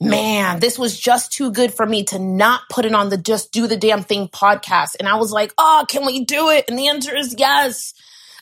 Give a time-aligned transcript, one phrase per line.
[0.00, 3.52] man, this was just too good for me to not put it on the Just
[3.52, 4.96] Do the Damn Thing podcast.
[4.98, 6.66] And I was like, oh, can we do it?
[6.68, 7.94] And the answer is yes.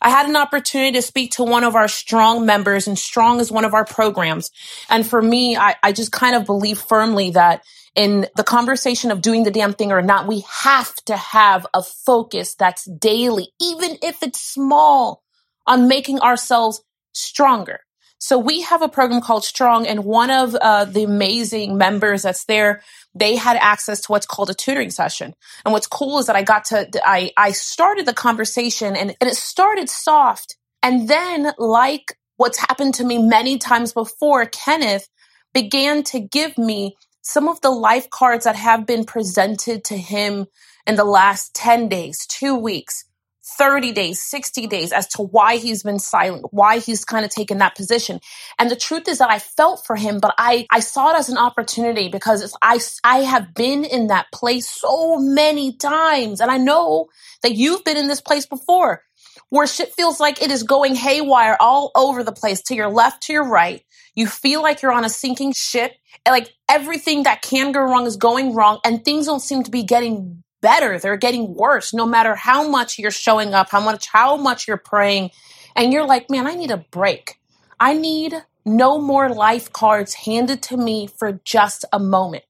[0.03, 3.51] I had an opportunity to speak to one of our strong members, and strong is
[3.51, 4.51] one of our programs.
[4.91, 7.63] And for me, I, I just kind of believe firmly that
[7.95, 11.83] in the conversation of doing the damn thing or not, we have to have a
[11.83, 15.23] focus that's daily, even if it's small,
[15.67, 16.83] on making ourselves
[17.13, 17.81] stronger.
[18.25, 22.47] So we have a program called Strong, and one of uh, the amazing members that's
[22.47, 22.81] there,
[23.15, 25.35] they had access to what's called a tutoring session.
[25.63, 29.29] And what's cool is that I got to, I, I started the conversation and, and
[29.29, 30.57] it started soft.
[30.83, 35.07] And then, like what's happened to me many times before, Kenneth
[35.53, 40.47] began to give me some of the life cards that have been presented to him
[40.87, 43.05] in the last 10 days, two weeks,
[43.45, 47.59] 30 days, 60 days as to why he's been silent, why he's kind of taken
[47.59, 48.21] that position.
[48.59, 51.29] And the truth is that I felt for him, but I, I saw it as
[51.29, 56.41] an opportunity because I, I have been in that place so many times.
[56.41, 57.09] And I know
[57.43, 59.03] that you've been in this place before
[59.51, 63.25] where shit feels like it is going haywire all over the place to your left,
[63.25, 63.83] to your right.
[64.15, 65.93] You feel like you're on a sinking ship.
[66.27, 69.83] Like everything that can go wrong is going wrong and things don't seem to be
[69.83, 70.99] getting better.
[70.99, 74.79] They're getting worse no matter how much you're showing up, how much, how much you're
[74.79, 75.31] praying.
[75.77, 77.39] And you're like, man, I need a break.
[77.79, 78.35] I need
[78.65, 82.45] no more life cards handed to me for just a moment.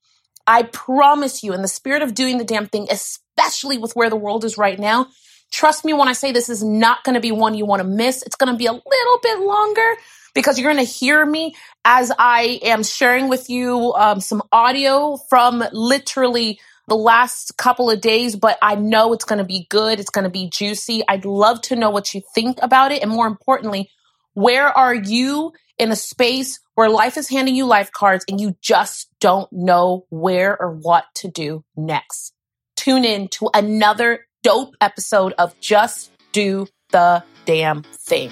[0.47, 4.17] I promise you, in the spirit of doing the damn thing, especially with where the
[4.17, 5.09] world is right now,
[5.51, 7.89] trust me when I say this is not going to be one you want to
[7.89, 8.23] miss.
[8.23, 9.97] It's going to be a little bit longer
[10.35, 15.17] because you're going to hear me as I am sharing with you um, some audio
[15.17, 19.99] from literally the last couple of days, but I know it's going to be good.
[19.99, 21.03] It's going to be juicy.
[21.09, 23.03] I'd love to know what you think about it.
[23.03, 23.91] And more importantly,
[24.35, 28.57] where are you in a space where life is handing you life cards and you
[28.61, 32.33] just don't know where or what to do next?
[32.77, 38.31] Tune in to another dope episode of Just Do the Damn Thing.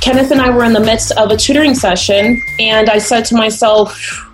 [0.00, 3.34] Kenneth and I were in the midst of a tutoring session, and I said to
[3.34, 4.24] myself,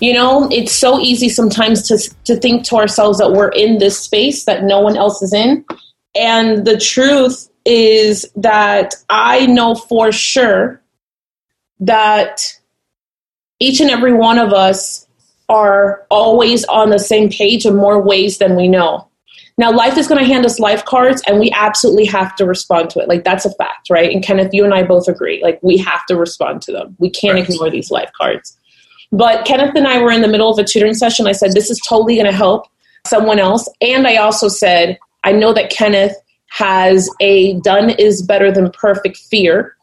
[0.00, 3.98] you know, it's so easy sometimes to, to think to ourselves that we're in this
[3.98, 5.64] space that no one else is in.
[6.14, 10.82] And the truth is that I know for sure
[11.80, 12.40] that
[13.58, 15.06] each and every one of us
[15.48, 19.08] are always on the same page in more ways than we know.
[19.58, 22.90] Now, life is going to hand us life cards, and we absolutely have to respond
[22.90, 23.08] to it.
[23.08, 24.12] Like, that's a fact, right?
[24.12, 25.42] And Kenneth, you and I both agree.
[25.42, 26.94] Like, we have to respond to them.
[26.98, 27.48] We can't right.
[27.48, 28.55] ignore these life cards.
[29.12, 31.26] But Kenneth and I were in the middle of a tutoring session.
[31.26, 32.66] I said, This is totally going to help
[33.06, 33.68] someone else.
[33.80, 36.14] And I also said, I know that Kenneth
[36.48, 39.76] has a done is better than perfect fear.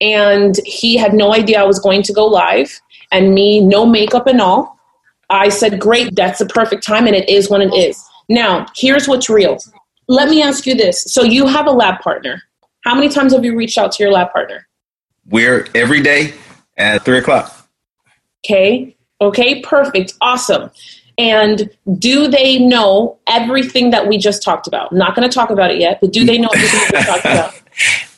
[0.00, 2.80] And he had no idea I was going to go live,
[3.10, 4.78] and me, no makeup and all.
[5.30, 8.02] I said, Great, that's the perfect time, and it is when it is.
[8.28, 9.58] Now, here's what's real.
[10.06, 11.02] Let me ask you this.
[11.04, 12.42] So, you have a lab partner.
[12.84, 14.68] How many times have you reached out to your lab partner?
[15.26, 16.34] We're every day
[16.76, 17.57] at three o'clock.
[18.44, 18.96] Okay.
[19.20, 19.60] Okay.
[19.62, 20.14] Perfect.
[20.20, 20.70] Awesome.
[21.18, 21.68] And
[21.98, 24.92] do they know everything that we just talked about?
[24.92, 27.24] I'm not going to talk about it yet, but do they know everything we talked
[27.24, 27.54] about?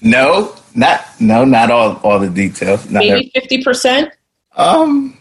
[0.02, 2.90] No, not no, not all all the details.
[2.90, 4.10] Not Maybe fifty percent.
[4.56, 5.16] Um,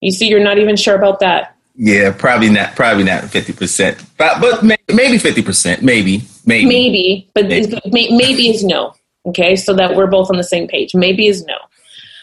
[0.00, 1.56] you see, you're not even sure about that.
[1.76, 2.76] Yeah, probably not.
[2.76, 5.82] Probably not fifty percent, but but maybe fifty percent.
[5.82, 7.30] Maybe, maybe, maybe.
[7.34, 8.16] But maybe.
[8.16, 8.94] maybe is no.
[9.26, 10.94] Okay, so that we're both on the same page.
[10.94, 11.56] Maybe is no.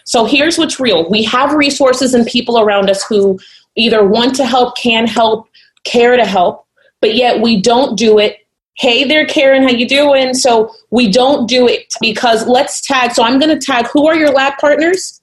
[0.04, 3.38] So here's what's real we have resources and people around us who
[3.76, 5.48] either want to help, can help,
[5.84, 6.66] care to help,
[7.00, 8.38] but yet we don't do it.
[8.74, 10.34] Hey there, Karen, how you doing?
[10.34, 13.12] So we don't do it because let's tag.
[13.12, 13.86] So I'm going to tag.
[13.88, 15.20] Who are your lab partners?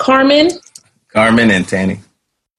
[0.00, 0.50] Carmen,
[1.08, 2.00] Carmen, and Tani.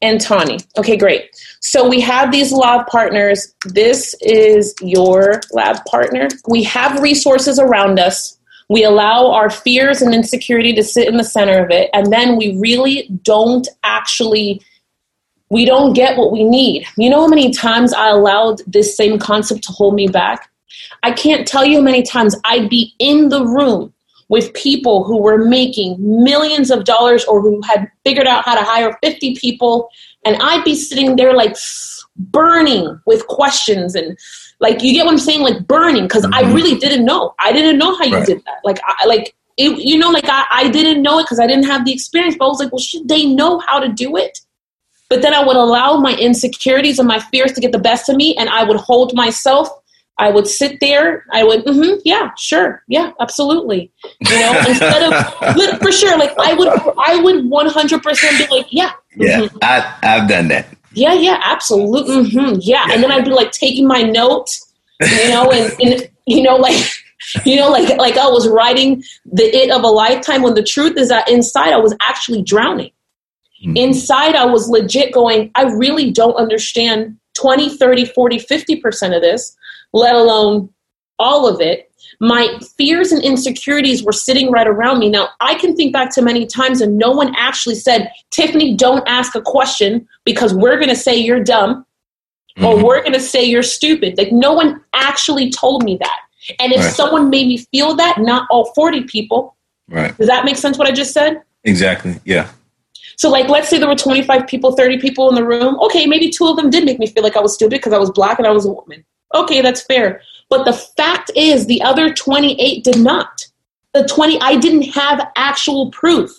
[0.01, 0.59] And Tani.
[0.77, 1.29] Okay, great.
[1.61, 3.53] So we have these lab partners.
[3.65, 6.27] This is your lab partner.
[6.47, 8.37] We have resources around us
[8.69, 12.37] we allow our fears and insecurity to sit in the center of it, and then
[12.37, 14.61] we really don't actually
[15.49, 16.87] we don't get what we need.
[16.97, 20.49] You know how many times I allowed this same concept to hold me back?
[21.03, 23.93] I can't tell you how many times I'd be in the room
[24.29, 28.63] with people who were making millions of dollars or who had figured out how to
[28.63, 29.89] hire 50 people,
[30.25, 31.55] and I'd be sitting there like
[32.15, 34.17] burning with questions and
[34.63, 35.41] like you get what I'm saying?
[35.41, 36.33] Like burning because mm-hmm.
[36.33, 37.35] I really didn't know.
[37.39, 38.25] I didn't know how you right.
[38.25, 38.61] did that.
[38.63, 41.65] Like I like it, you know, like I, I didn't know it because I didn't
[41.65, 42.35] have the experience.
[42.39, 44.39] But I was like, well, should they know how to do it?
[45.09, 48.15] But then I would allow my insecurities and my fears to get the best of
[48.15, 49.69] me, and I would hold myself
[50.17, 51.25] I would sit there.
[51.31, 53.91] I would, mm-hmm, yeah, sure, yeah, absolutely.
[54.21, 58.55] You know, instead of for sure, like I would, I would one hundred percent be
[58.55, 59.57] like, yeah, yeah, mm-hmm.
[59.61, 60.67] I, I've done that.
[60.93, 62.87] Yeah, yeah, absolutely, mm-hmm, yeah.
[62.91, 64.59] And then I'd be like taking my note,
[65.01, 66.83] you know, and, and you know, like
[67.45, 70.97] you know, like like I was writing the it of a lifetime when the truth
[70.97, 72.91] is that inside I was actually drowning.
[73.63, 73.77] Mm-hmm.
[73.77, 79.55] Inside I was legit going, I really don't understand 20, 30, 40, 50% of this
[79.93, 80.69] let alone
[81.19, 81.91] all of it.
[82.19, 85.09] My fears and insecurities were sitting right around me.
[85.09, 89.07] Now, I can think back to many times and no one actually said, Tiffany, don't
[89.07, 91.85] ask a question because we're going to say you're dumb
[92.57, 92.65] mm-hmm.
[92.65, 94.17] or we're going to say you're stupid.
[94.17, 96.19] Like, no one actually told me that.
[96.59, 96.93] And if right.
[96.93, 99.55] someone made me feel that, not all 40 people,
[99.89, 100.17] right.
[100.17, 101.41] does that make sense what I just said?
[101.63, 102.19] Exactly.
[102.25, 102.51] Yeah.
[103.17, 105.79] So, like, let's say there were 25 people, 30 people in the room.
[105.81, 107.97] Okay, maybe two of them did make me feel like I was stupid because I
[107.97, 109.05] was black and I was a woman.
[109.33, 110.21] Okay, that's fair.
[110.53, 113.43] But the fact is, the other 28 did not.
[113.95, 116.29] The 20, I didn't have actual proof.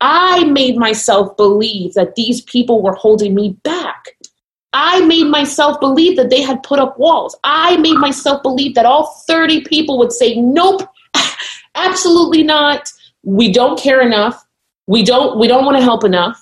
[0.00, 4.10] I made myself believe that these people were holding me back.
[4.72, 7.36] I made myself believe that they had put up walls.
[7.42, 10.88] I made myself believe that all 30 people would say, nope,
[11.74, 12.88] absolutely not.
[13.24, 14.46] We don't care enough.
[14.86, 16.40] We don't, we don't want to help enough.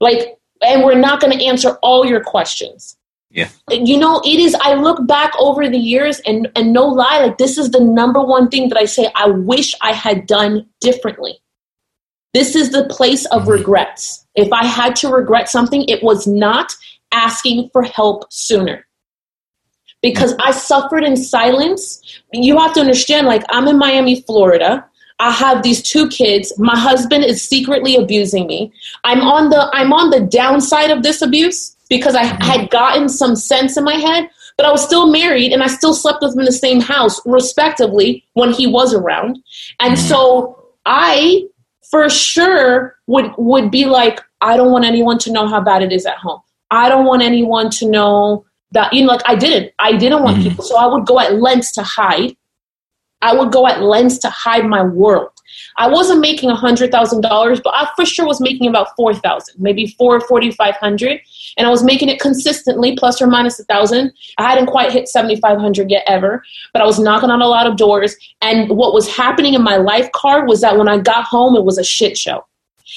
[0.00, 0.36] Like,
[0.66, 2.96] and we're not going to answer all your questions.
[3.32, 3.48] Yeah.
[3.70, 7.38] You know, it is I look back over the years and and no lie, like
[7.38, 11.40] this is the number one thing that I say I wish I had done differently.
[12.34, 13.52] This is the place of mm-hmm.
[13.52, 14.26] regrets.
[14.34, 16.74] If I had to regret something, it was not
[17.12, 18.86] asking for help sooner.
[20.02, 22.20] Because I suffered in silence.
[22.32, 24.84] You have to understand like I'm in Miami, Florida.
[25.20, 26.52] I have these two kids.
[26.58, 28.72] My husband is secretly abusing me.
[29.04, 32.40] I'm on the I'm on the downside of this abuse because I mm-hmm.
[32.40, 35.92] had gotten some sense in my head, but I was still married and I still
[35.92, 39.38] slept with him in the same house, respectively, when he was around.
[39.78, 40.08] And mm-hmm.
[40.08, 41.44] so I,
[41.90, 45.92] for sure, would would be like, I don't want anyone to know how bad it
[45.92, 46.40] is at home.
[46.70, 49.72] I don't want anyone to know that you know, like I didn't.
[49.78, 50.48] I didn't want mm-hmm.
[50.48, 52.34] people, so I would go at lengths to hide.
[53.20, 55.30] I would go at lengths to hide my world.
[55.76, 59.14] I wasn't making a hundred thousand dollars, but I for sure was making about four
[59.14, 61.20] thousand, maybe four forty five hundred,
[61.56, 64.12] and I was making it consistently, plus or minus a thousand.
[64.38, 67.48] I hadn't quite hit seventy five hundred yet ever, but I was knocking on a
[67.48, 68.16] lot of doors.
[68.40, 71.64] And what was happening in my life card was that when I got home, it
[71.64, 72.44] was a shit show.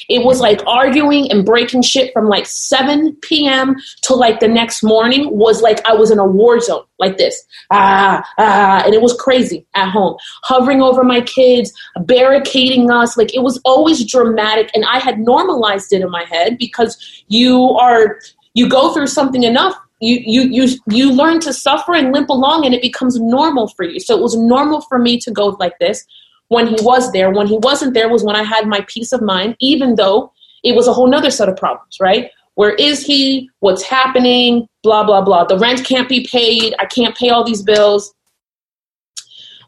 [0.09, 3.75] It was like arguing and breaking shit from like 7 p.m.
[4.03, 7.45] to like the next morning was like I was in a war zone like this.
[7.71, 10.17] Ah, ah, and it was crazy at home.
[10.43, 13.17] Hovering over my kids, barricading us.
[13.17, 14.71] Like it was always dramatic.
[14.73, 18.19] And I had normalized it in my head because you are,
[18.53, 22.65] you go through something enough you you you you learn to suffer and limp along
[22.65, 25.77] and it becomes normal for you so it was normal for me to go like
[25.79, 26.05] this
[26.49, 27.31] when he was there.
[27.31, 30.31] When he wasn't there was when I had my peace of mind, even though
[30.63, 32.31] it was a whole nother set of problems, right?
[32.55, 33.49] Where is he?
[33.59, 34.67] What's happening?
[34.83, 35.45] Blah, blah, blah.
[35.45, 36.73] The rent can't be paid.
[36.79, 38.13] I can't pay all these bills.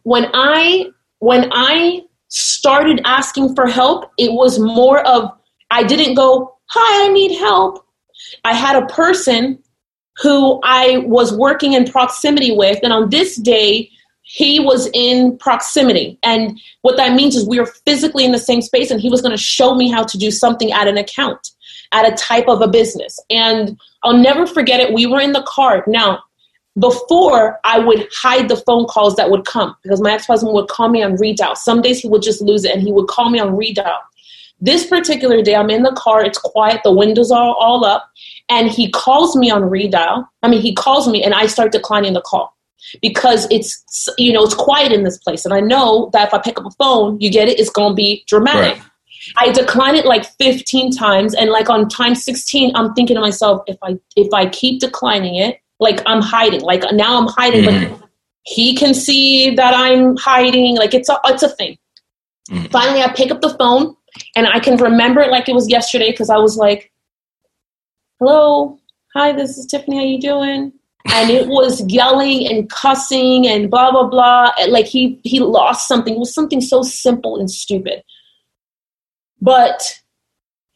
[0.04, 0.88] When I
[1.20, 5.32] when I started asking for help, it was more of
[5.72, 7.86] I didn't go, Hi, I need help.
[8.44, 9.62] I had a person
[10.22, 13.90] who I was working in proximity with, and on this day,
[14.28, 16.20] he was in proximity.
[16.22, 19.22] And what that means is we were physically in the same space, and he was
[19.22, 21.52] going to show me how to do something at an account,
[21.94, 23.18] at a type of a business.
[23.30, 24.94] And I'll never forget it.
[24.94, 25.86] We were in the car.
[25.88, 26.20] Now,
[26.78, 30.68] before I would hide the phone calls that would come because my ex husband would
[30.68, 31.56] call me on redial.
[31.56, 33.98] Some days he would just lose it and he would call me on redial.
[34.60, 38.10] This particular day, I'm in the car, it's quiet, the windows are all up,
[38.50, 40.28] and he calls me on redial.
[40.44, 42.57] I mean, he calls me and I start declining the call
[43.02, 45.46] because it's you know it's quiet in this place.
[45.46, 47.92] And i know that if i pick up a phone you get it it's going
[47.92, 48.82] to be dramatic.
[48.82, 48.84] Right.
[49.38, 53.62] i decline it like 15 times and like on time 16 i'm thinking to myself
[53.68, 56.62] if i if i keep declining it like i'm hiding.
[56.62, 57.94] Like now i'm hiding mm-hmm.
[57.94, 58.10] but
[58.44, 60.78] he can see that i'm hiding.
[60.78, 61.78] Like it's a it's a thing.
[62.50, 62.68] Mm-hmm.
[62.68, 63.94] finally i pick up the phone
[64.38, 66.94] and i can remember it like it was yesterday because i was like
[68.20, 68.80] hello.
[69.14, 69.98] Hi this is tiffany.
[69.98, 70.72] How you doing
[71.10, 74.52] and it was yelling and cussing and blah blah blah.
[74.68, 76.16] Like he he lost something.
[76.16, 78.04] It was something so simple and stupid.
[79.42, 80.00] But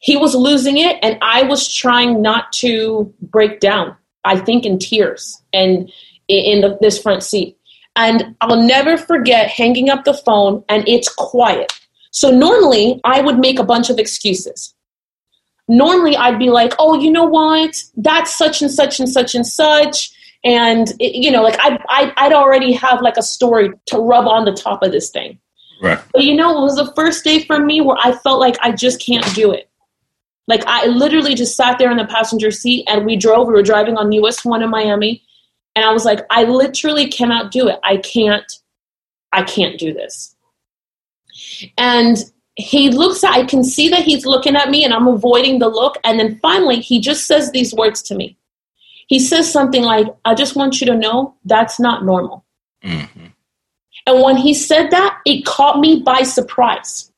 [0.01, 3.95] he was losing it and i was trying not to break down
[4.25, 5.89] i think in tears and
[6.27, 7.57] in the, this front seat.
[7.95, 11.71] And i'll never forget hanging up the phone and it's quiet.
[12.11, 14.73] So normally i would make a bunch of excuses.
[15.67, 17.83] Normally i'd be like oh you know what?
[17.95, 20.11] That's such and such and such and such
[20.43, 24.27] and it, you know like I, I i'd already have like a story to rub
[24.27, 25.39] on the top of this thing.
[25.81, 25.99] Right.
[26.13, 28.71] but you know it was the first day for me where i felt like i
[28.71, 29.69] just can't do it.
[30.47, 33.63] Like i literally just sat there in the passenger seat and we drove we were
[33.63, 35.23] driving on us 1 in miami.
[35.75, 37.79] And i was like i literally cannot do it.
[37.83, 38.51] I can't
[39.31, 40.35] i can't do this.
[41.77, 42.17] And
[42.55, 45.69] he looks at i can see that he's looking at me and i'm avoiding the
[45.69, 45.97] look.
[46.03, 48.37] And then finally he just says these words to me
[49.11, 52.45] he says something like i just want you to know that's not normal.
[52.83, 53.27] Hmm
[54.07, 57.11] and when he said that it caught me by surprise.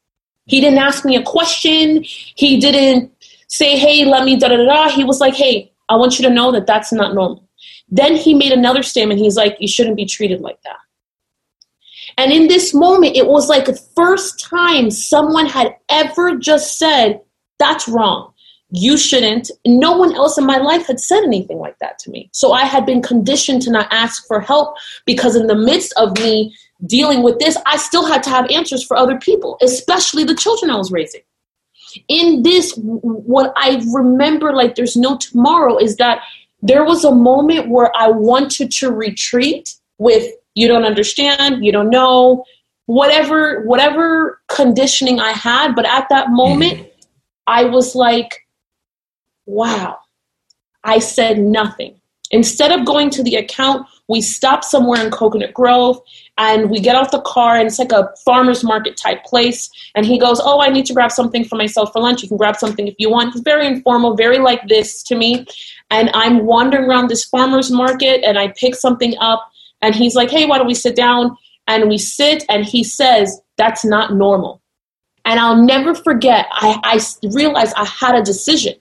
[0.45, 2.03] He didn't ask me a question.
[2.03, 3.11] He didn't
[3.47, 4.89] say hey let me da da da da.
[4.89, 7.47] He was like hey i want you to know that that's not normal.
[7.89, 9.19] Then he made another statement.
[9.19, 10.77] He's like you shouldn't be treated like that.
[12.17, 17.21] And in this moment, it was like the first time someone had ever just said,
[17.59, 18.32] That's wrong.
[18.75, 19.51] You shouldn't.
[19.67, 22.29] No one else in my life had said anything like that to me.
[22.33, 24.75] So I had been conditioned to not ask for help
[25.05, 26.55] because, in the midst of me
[26.87, 30.71] dealing with this, I still had to have answers for other people, especially the children
[30.71, 31.21] I was raising.
[32.07, 36.23] In this, what I remember like there's no tomorrow is that
[36.63, 41.91] there was a moment where I wanted to retreat with you don't understand, you don't
[41.91, 42.43] know,
[42.87, 46.89] whatever whatever conditioning I had, but at that moment mm-hmm.
[47.45, 48.42] I was like
[49.45, 49.97] wow.
[50.83, 51.99] I said nothing.
[52.31, 55.99] Instead of going to the account, we stop somewhere in Coconut Grove
[56.37, 59.69] and we get off the car and it's like a farmer's market type place.
[59.95, 62.23] And he goes, Oh, I need to grab something for myself for lunch.
[62.23, 63.33] You can grab something if you want.
[63.33, 65.45] He's very informal, very like this to me.
[65.91, 69.47] And I'm wandering around this farmer's market and I pick something up
[69.81, 71.37] and he's like, Hey, why don't we sit down?
[71.67, 74.61] And we sit and he says, That's not normal.
[75.23, 78.73] And I'll never forget, I, I realized I had a decision.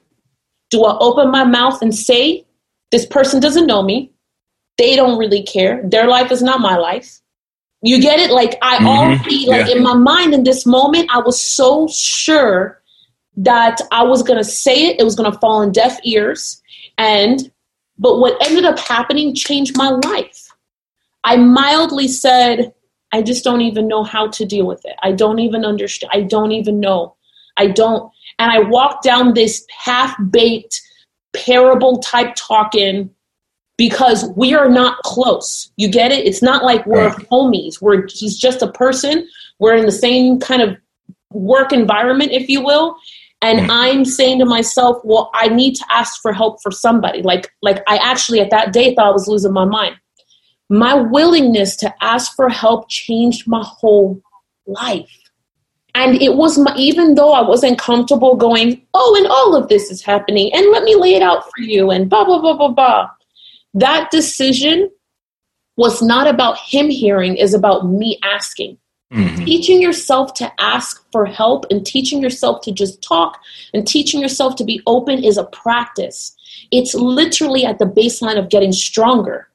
[0.73, 2.45] Do I open my mouth and say,
[2.91, 4.11] This person doesn't know me?
[4.79, 5.83] They don't really care.
[5.85, 7.21] Their life is not my life.
[7.83, 8.31] You get it?
[8.31, 8.87] Like I Mhm.
[8.87, 9.77] already like Yeah.
[9.77, 12.83] in my mind in this moment, I was so sure
[13.37, 16.61] that I was gonna say it, it was gonna fall on deaf ears.
[16.99, 17.51] And
[17.99, 20.49] but what ended up happening changed my life.
[21.25, 22.73] I mildly said,
[23.13, 24.97] I just don't even know how to deal with it.
[25.03, 26.11] I don't even understand.
[26.15, 27.15] I don't even know.
[27.57, 28.11] I don't.
[28.43, 30.83] And I walked down this half baked
[31.33, 33.09] parable type talking
[33.79, 35.71] because we are not close.
[35.77, 36.27] You get it?
[36.27, 37.29] It's not like we're Right.
[37.31, 37.81] homies.
[37.81, 39.29] We're he's just a person.
[39.61, 40.77] We're in the same kind of
[41.31, 42.97] work environment, if you will.
[43.43, 43.71] And.
[43.71, 47.23] I'm saying to myself, well, I need to ask for help for somebody.
[47.23, 49.97] Like, like I actually at that day thought I was losing my mind.
[50.69, 54.21] My willingness to ask for help changed my whole
[54.67, 55.22] life.
[55.95, 59.91] And it was my, even though I wasn't comfortable going, oh, and all of this
[59.91, 62.69] is happening, and let me lay it out for you, and blah, blah, blah, blah,
[62.69, 63.11] blah.
[63.75, 64.91] That decision
[65.77, 68.79] was not about him hearing, is about me asking.
[69.13, 69.45] Mhm.
[69.45, 73.39] Teaching yourself to ask for help and teaching yourself to just talk
[73.75, 76.35] and teaching yourself to be open is a practice.
[76.71, 79.49] It's literally at the baseline of getting stronger.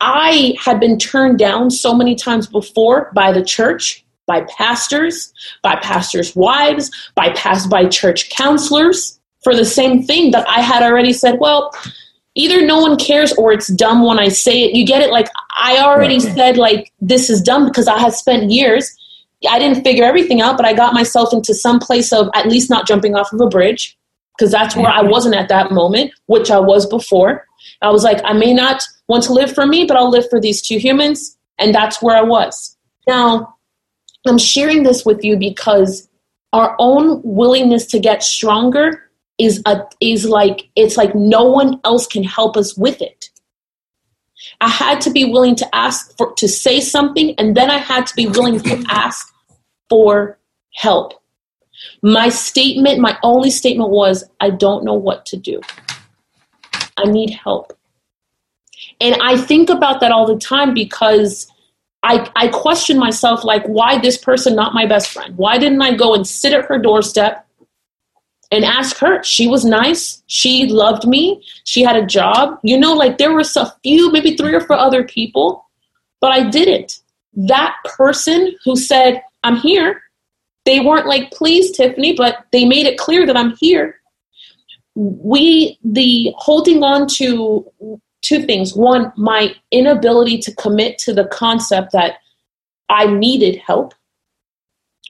[0.00, 5.32] I had been turned down so many times before by the church, by pastors,
[5.62, 10.84] by pastors' wives, by past by church counselors for the same thing that I had
[10.84, 11.72] already said, well,
[12.36, 14.76] either no one cares or it's dumb when I say it.
[14.76, 15.10] You get it?
[15.10, 16.34] Like I already Right.
[16.36, 18.96] said like this is dumb because I have spent years
[19.48, 22.70] I didn't figure everything out, but I got myself into some place of at least
[22.70, 23.96] not jumping off of a bridge
[24.36, 27.46] because that's where I wasn't at that moment, which I was before.
[27.82, 30.40] I was like, I may not want to live for me, but I'll live for
[30.40, 31.36] these two humans.
[31.58, 32.76] And that's where I was.
[33.06, 33.56] Now,
[34.26, 36.08] I'm sharing this with you because
[36.52, 42.06] our own willingness to get stronger is a, is like it's like no one else
[42.06, 43.30] can help us with it.
[44.60, 48.06] I had to be willing to ask for to say something and then I had
[48.08, 49.32] to be willing to ask
[49.88, 50.38] for
[50.74, 51.14] help.
[52.02, 55.60] My statement, my only statement was I don't know what to do.
[56.96, 57.72] I need help.
[59.00, 61.46] And I think about that all the time because
[62.02, 65.36] I, I question myself like, why this person not my best friend?
[65.36, 67.46] Why didn't I go and sit at her doorstep
[68.50, 69.22] and ask her?
[69.24, 70.22] She was nice.
[70.26, 71.44] She loved me.
[71.64, 72.60] She had a job.
[72.62, 75.66] You know, like there were a few, maybe three or four other people,
[76.20, 77.00] but I didn't.
[77.34, 80.02] That person who said, I'm here,
[80.64, 83.96] they weren't like, please, Tiffany, but they made it clear that I'm here.
[84.94, 88.74] We, the holding on to two things.
[88.74, 92.18] One, my inability to commit to the concept that
[92.88, 93.94] I needed help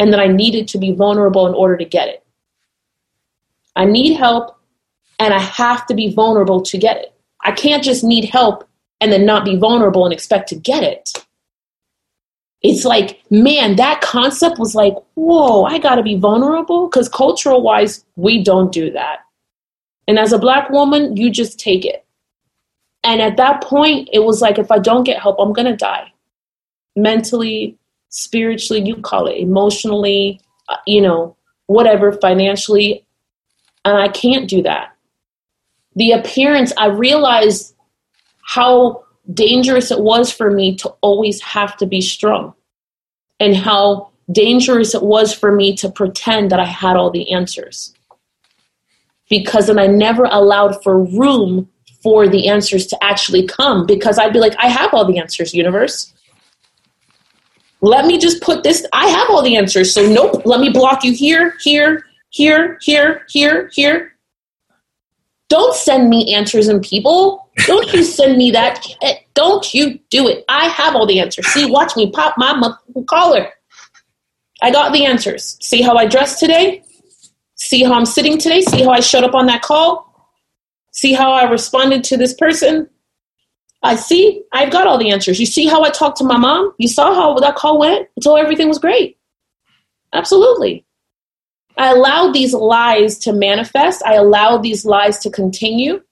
[0.00, 2.24] and that I needed to be vulnerable in order to get it.
[3.76, 4.56] I need help
[5.18, 7.14] and I have to be vulnerable to get it.
[7.42, 8.68] I can't just need help
[9.00, 11.10] and then not be vulnerable and expect to get it.
[12.62, 17.62] It's like, man, that concept was like, whoa, I got to be vulnerable because cultural
[17.62, 19.20] wise, we don't do that.
[20.08, 22.04] And as a black woman, you just take it.
[23.04, 25.76] And at that point, it was like, if I don't get help, I'm going to
[25.76, 26.12] die.
[26.96, 27.78] Mentally,
[28.08, 31.36] spiritually, you call it, emotionally, uh, you know,
[31.66, 33.04] whatever, financially.
[33.84, 34.96] And I can't do that.
[35.96, 37.74] The appearance, I realized
[38.42, 42.54] how dangerous it was for me to always have to be strong
[43.40, 47.94] and how dangerous it was for me to pretend that I had all the answers.
[49.30, 51.68] Because then I never allowed for room
[52.02, 55.54] for the answers to actually come because I'd be like, I have all the answers,
[55.54, 56.12] universe.
[57.80, 59.92] Let me just put this, I have all the answers.
[59.92, 64.12] So, nope, let me block you here, here, here, here, here, here.
[65.48, 67.48] Don't send me answers and people.
[67.66, 68.84] Don't you send me that.
[69.34, 70.44] Don't you do it.
[70.48, 71.46] I have all the answers.
[71.48, 72.74] See, watch me pop my
[73.08, 73.48] collar.
[74.60, 75.56] I got the answers.
[75.60, 76.82] See how I dressed today?
[77.54, 78.60] See how I'm sitting today?
[78.60, 80.07] See how I showed up on that call?
[80.98, 82.90] See how I responded to this person?
[83.84, 84.42] I see.
[84.52, 85.38] I've got all the answers.
[85.38, 86.74] You see how I talked to my mom?
[86.78, 88.08] You saw how that call went?
[88.18, 89.16] I told everything was great.
[90.12, 90.84] Absolutely.
[91.76, 94.02] I allowed these lies to manifest.
[94.04, 96.02] I allowed these lies to continue.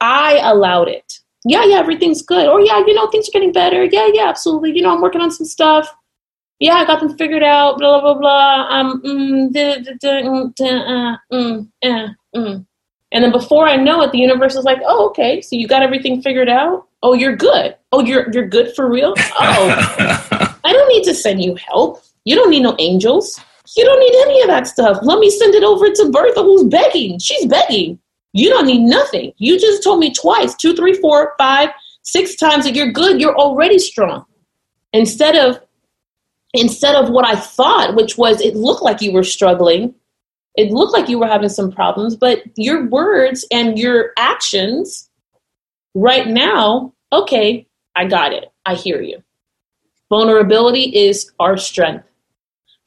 [0.00, 1.18] I allowed it.
[1.44, 2.48] Yeah, yeah, everything's good.
[2.48, 3.84] Or yeah, you know, things are getting better.
[3.84, 4.74] Yeah, yeah, absolutely.
[4.74, 5.94] You know, I'm working on some stuff.
[6.58, 7.76] Yeah, I got them figured out.
[7.76, 8.66] Blah blah blah.
[8.70, 12.66] Um, mm, da, da, da, uh, mm, uh, mm.
[13.12, 15.82] And then before I know it, the universe is like, "Oh, okay, so you got
[15.82, 16.86] everything figured out.
[17.02, 17.76] Oh, you're good.
[17.92, 19.14] Oh, you're you're good for real.
[19.18, 22.02] Oh, I don't need to send you help.
[22.24, 23.40] You don't need no angels.
[23.76, 24.98] You don't need any of that stuff.
[25.02, 27.18] Let me send it over to Bertha, who's begging.
[27.18, 27.98] She's begging.
[28.32, 29.32] You don't need nothing.
[29.38, 31.70] You just told me twice, two, three, four, five,
[32.02, 33.20] six times that you're good.
[33.20, 34.24] You're already strong.
[34.92, 35.60] Instead of
[36.52, 39.94] instead of what I thought, which was it looked like you were struggling,
[40.56, 45.08] it looked like you were having some problems, but your words and your actions
[45.94, 48.52] right now, okay, I got it.
[48.66, 49.22] I hear you.
[50.08, 52.04] Vulnerability is our strength.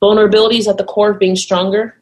[0.02, 1.96] Vulnerability is at the core of being stronger.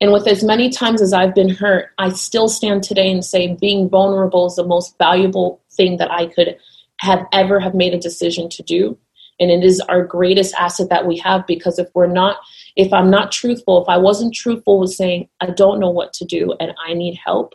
[0.00, 3.54] And with as many times as I've been hurt, I still stand today and say
[3.54, 6.56] being vulnerable is the most valuable thing that I could
[7.00, 8.98] have ever have made a decision to do.
[9.38, 12.38] And it is our greatest asset that we have because if we're not,
[12.76, 16.24] if I'm not truthful, if I wasn't truthful with saying, I don't know what to
[16.24, 17.54] do and I need help,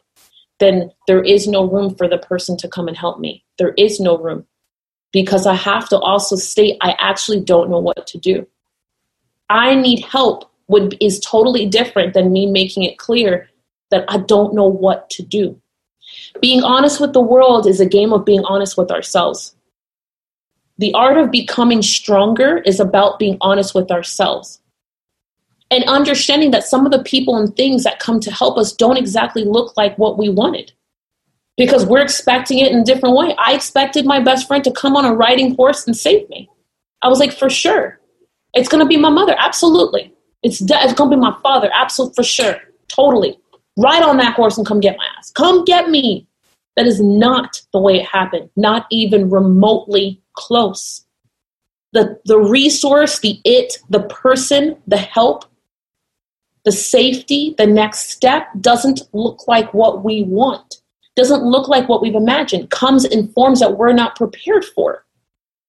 [0.60, 3.46] then there is no room for the person to come and help me.
[3.58, 4.46] There is no room
[5.14, 8.48] because I have to also state I actually don't know what to do.
[9.50, 13.50] I need help would is totally different than me making it clear
[13.92, 15.62] that I don't know what to do.
[16.42, 19.56] Being honest with the world is a game of being honest with ourselves.
[20.78, 24.61] The art of becoming stronger is about being honest with ourselves
[25.72, 28.98] and understanding that some of the people and things that come to help us don't
[28.98, 30.74] exactly look like what we wanted
[31.58, 33.34] because we're expecting it in a different way.
[33.38, 36.50] I expected my best friend to come on a riding horse and save me.
[37.02, 38.00] I was like, for sure.
[38.54, 39.36] It's going to be my mother.
[39.40, 40.14] Absolutely.
[40.44, 41.70] It's, de- it's going to be my father.
[41.74, 42.16] Absolutely.
[42.16, 42.58] For sure.
[42.90, 43.40] Totally.
[43.78, 45.32] Ride on that horse and come get my ass.
[45.32, 46.28] Come get me.
[46.76, 48.50] That is not the way it happened.
[48.56, 51.06] Not even remotely close.
[51.94, 55.46] The, the resource, the it, the person, the help,
[56.66, 60.82] the safety, the next step doesn't look like what we want,
[61.16, 65.06] doesn't look like what we've imagined, comes in forms that we're not prepared for.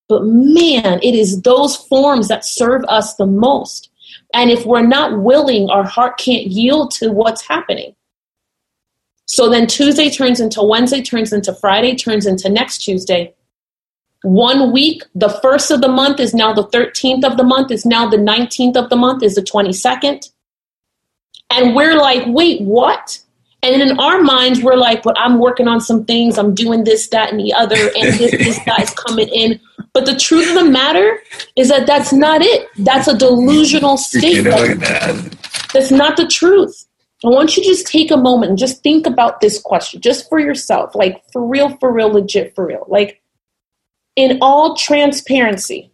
[0.09, 3.91] But man, it is those forms that serve us the most.
[4.35, 7.95] And if we're not willing, our heart can't yield to what's happening.
[9.27, 13.33] So then Tuesday turns into Wednesday, turns into Friday, turns into next Tuesday.
[14.23, 17.87] One week, the first of the month is now the 13th of the month, is
[17.87, 20.31] now the 19th of the month, is the 22nd.
[21.53, 23.21] And we're like, wait, what?
[23.63, 26.37] And in our minds, we're like, but I'm working on some things.
[26.37, 27.77] I'm doing this, that, and the other.
[27.77, 29.61] And this, this guy's coming in.
[29.93, 31.21] But the truth of the matter
[31.55, 32.69] is that that's not it.
[32.79, 34.43] That's a delusional state.
[34.43, 36.87] That's not the truth.
[37.25, 40.29] I want you to just take a moment and just think about this question just
[40.29, 40.97] for yourself.
[40.97, 42.85] Like, for real, for real, legit, for real.
[42.89, 43.23] Like,
[44.17, 45.93] in all transparency,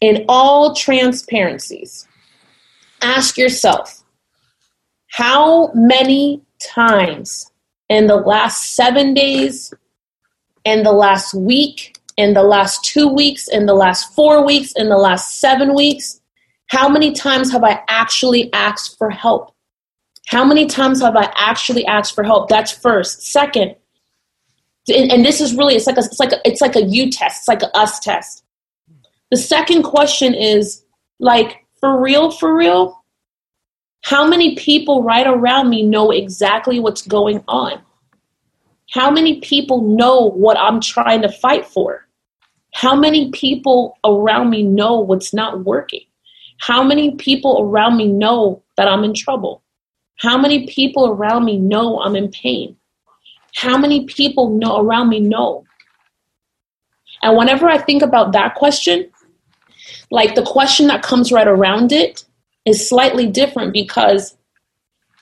[0.00, 2.08] in all transparencies,
[3.02, 3.99] ask yourself
[5.10, 7.50] how many times
[7.88, 9.74] in the last seven days,
[10.64, 14.88] in the last week, in the last two weeks, in the last four weeks, in
[14.88, 16.20] the last seven weeks,
[16.66, 19.52] how many times have I actually asked for help?
[20.28, 22.48] How many times have I actually asked for help?
[22.48, 23.22] That's first.
[23.22, 23.74] Second,
[24.88, 27.10] and, and this is really it's like a, it's like a, it's like a you
[27.10, 27.40] test.
[27.40, 28.44] It's like a us test.
[29.32, 30.84] The second question is
[31.18, 32.99] like for real, for real.
[34.02, 37.80] How many people right around me know exactly what's going on?
[38.90, 42.06] How many people know what I'm trying to fight for?
[42.74, 46.04] How many people around me know what's not working?
[46.58, 49.62] How many people around me know that I'm in trouble?
[50.18, 52.76] How many people around me know I'm in pain?
[53.54, 55.64] How many people know around me know?
[57.22, 59.10] And whenever I think about that question,
[60.10, 62.24] like the question that comes right around it
[62.64, 64.36] is slightly different because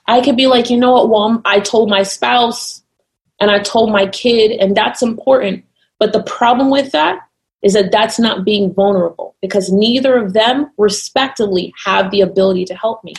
[0.07, 2.83] I could be like, you know what, well, I told my spouse
[3.41, 5.65] and I told my kid, and that's important.
[5.99, 7.21] But the problem with that
[7.63, 12.75] is that that's not being vulnerable because neither of them, respectively, have the ability to
[12.75, 13.15] help me.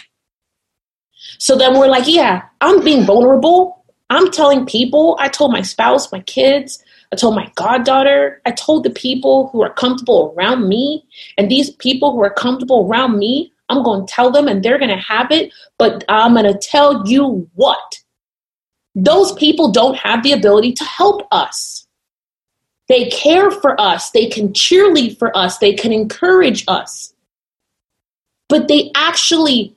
[1.37, 3.85] So then we're like, yeah, I'm being vulnerable.
[4.09, 8.83] I'm telling people, I told my spouse, my kids, I told my goddaughter, I told
[8.83, 11.05] the people who are comfortable around me.
[11.37, 14.79] And these people who are comfortable around me, I'm going to tell them and they're
[14.79, 15.53] going to have it.
[15.77, 17.99] But I'm going to tell you what?
[18.95, 21.87] Those people don't have the ability to help us.
[22.87, 24.09] They care for us.
[24.11, 25.59] They can cheerlead for us.
[25.59, 27.13] They can encourage us.
[28.49, 29.75] But they actually,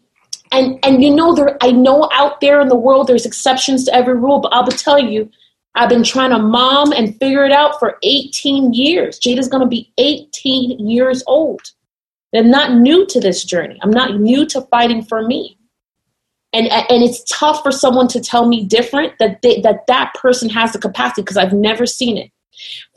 [0.50, 3.94] and, and you know, there, I know out there in the world there's exceptions to
[3.94, 5.30] every rule, but I'll tell you,
[5.74, 9.18] I've been trying to mom and figure it out for 18 years.
[9.18, 11.60] Jada's going to be 18 years old.
[12.34, 13.78] I'm not new to this journey.
[13.82, 15.58] I'm not new to fighting for me.
[16.54, 20.50] And, and it's tough for someone to tell me different that they, that that person
[20.50, 22.30] has the capacity because I've never seen it.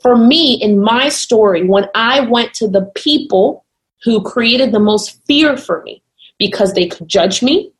[0.02, 3.64] For me, in my story, when I went to the people
[4.04, 6.02] who created the most fear for me
[6.38, 7.72] because they could judge me,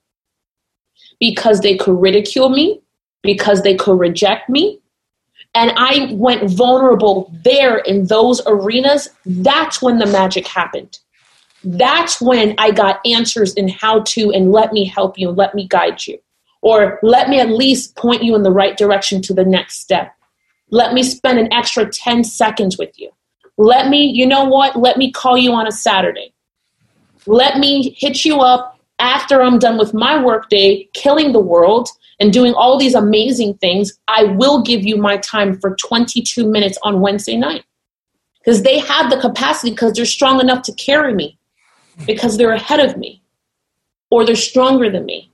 [1.21, 2.81] because they could ridicule me,
[3.23, 4.81] because they could reject me,
[5.55, 10.99] and I went vulnerable there in those arenas, that's when the magic happened.
[11.65, 15.67] That's when I got answers in how to and let me help you, let me
[15.67, 16.19] guide you.
[16.63, 20.13] Or let me at least point you in the right direction to the next step.
[20.71, 23.11] Let me spend an extra 10 seconds with you.
[23.57, 24.77] Let me, you know what?
[24.77, 26.33] Let me call you on a Saturday.
[27.27, 31.89] Let me hit you up after I'm done with my workday, killing the world
[32.19, 33.99] and doing all these amazing things.
[34.09, 37.65] I will give you my time for 22 minutes on Wednesday night.
[38.39, 41.37] Because they have the capacity because they're strong enough to carry me,
[42.05, 43.23] because they're ahead of me,
[44.11, 45.33] or they're stronger than me.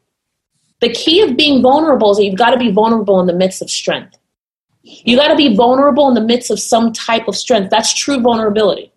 [0.80, 3.62] The key of being vulnerable is that you've got to be vulnerable in the midst
[3.62, 4.18] of strength.
[4.82, 7.70] You got to be vulnerable in the midst of some type of strength.
[7.70, 8.92] That's true vulnerability.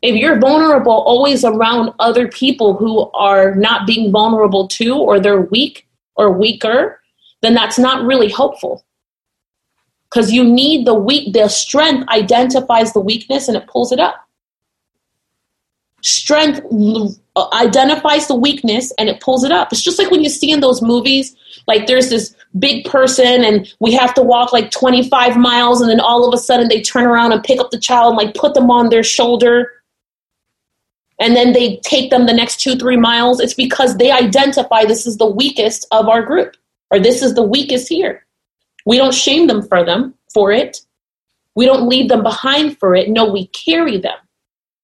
[0.00, 5.42] If you're vulnerable always around other people who are not being vulnerable to, or they're
[5.42, 7.00] weak or weaker,
[7.42, 8.84] then that's not really helpful.
[10.10, 14.26] Because you need the weak, the strength identifies the weakness and it pulls it up.
[16.02, 16.62] Strength
[17.36, 19.72] uh, identifies the weakness and it pulls it up.
[19.72, 21.36] It's just like when you see in those movies
[21.66, 26.00] like there's this big person and we have to walk like 25 miles and then
[26.00, 28.54] all of a sudden they turn around and pick up the child and like put
[28.54, 29.70] them on their shoulder.
[31.20, 33.38] And then they take them the next two three miles.
[33.38, 36.56] It's because they identify this is the weakest of our group
[36.90, 38.26] or this is the weakest here.
[38.84, 40.80] We don't shame them for them for it.
[41.54, 43.08] We don't leave them behind for it.
[43.08, 44.16] No we carry them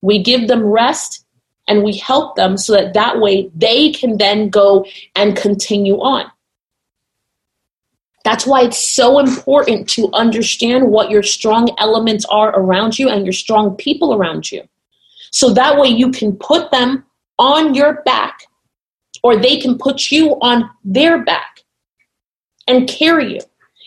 [0.02, 1.24] we give them rest
[1.66, 6.30] and we help them so that that way they can then go and continue on
[8.28, 13.24] that's why it's so important to understand what your strong elements are around you and
[13.24, 14.68] your strong people around you.
[15.30, 17.06] So that way you can put them
[17.38, 18.40] on your back
[19.22, 21.62] or they can put you on their back
[22.66, 23.40] and carry you.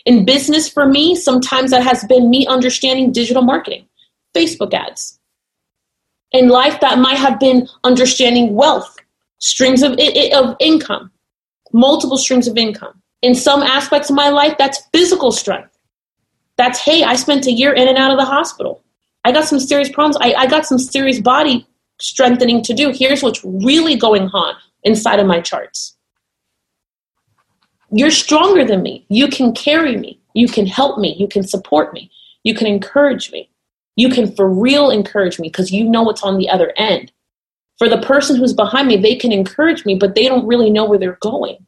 [0.06, 3.86] In business, for me, sometimes that has been me understanding digital marketing,
[4.34, 5.20] Facebook ads.
[6.32, 8.96] In life, that might have been understanding wealth,
[9.38, 11.10] streams of, of income,
[11.72, 15.78] multiple streams of income in some aspects of my life, that's physical strength.
[16.56, 18.82] That's, hey, I spent a year in and out of the hospital.
[19.24, 20.18] I got some serious problems.
[20.20, 21.66] I, I got some serious body
[22.00, 22.90] strengthening to do.
[22.90, 25.96] Here's what's really going on inside of my charts.
[27.92, 29.06] You're stronger than me.
[29.08, 30.20] You can carry me.
[30.34, 31.14] You can help me.
[31.18, 32.10] You can support me.
[32.42, 33.48] You can encourage me.
[33.96, 37.12] You can for real encourage me because you know what's on the other end.
[37.78, 40.84] For the person who's behind me, they can encourage me, but they don't really know
[40.84, 41.66] where they're going